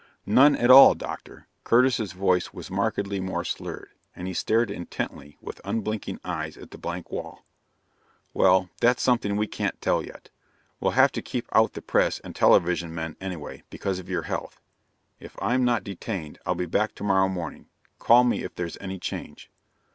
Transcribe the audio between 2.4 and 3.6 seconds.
was markedly more